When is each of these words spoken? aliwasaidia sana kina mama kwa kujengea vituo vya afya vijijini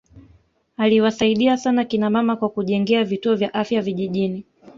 aliwasaidia 0.77 1.57
sana 1.57 1.85
kina 1.85 2.09
mama 2.09 2.35
kwa 2.35 2.49
kujengea 2.49 3.03
vituo 3.03 3.35
vya 3.35 3.53
afya 3.53 3.81
vijijini 3.81 4.43